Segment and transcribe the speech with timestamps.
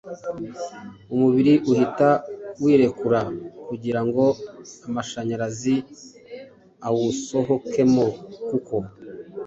[1.13, 2.09] umubiri uhita
[2.63, 3.21] wirekura
[3.67, 4.25] kugira ngo
[4.87, 5.75] amashanyazi
[6.87, 8.05] awusohokemo
[8.49, 8.75] kuko